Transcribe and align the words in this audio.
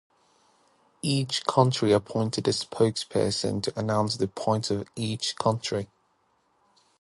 Each 1.03 1.45
country 1.45 1.91
appointed 1.91 2.47
a 2.47 2.51
spokesperson 2.53 3.61
to 3.61 3.79
announce 3.79 4.17
the 4.17 4.27
points 4.29 4.71
of 4.71 4.89
each 4.95 5.35
country. 5.35 5.89